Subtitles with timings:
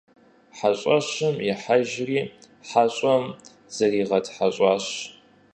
[0.57, 2.19] ХьэщӀэщым ихьэжри
[2.69, 3.23] хьэщӀэм
[3.73, 4.85] зыригъэтхьэщӀащ.